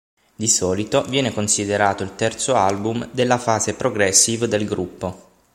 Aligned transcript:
Di 0.35 0.47
solito 0.47 1.03
viene 1.03 1.31
considerato 1.31 2.01
il 2.01 2.15
terzo 2.15 2.55
album 2.55 3.07
della 3.11 3.37
fase 3.37 3.75
progressive 3.75 4.47
del 4.47 4.65
gruppo. 4.65 5.29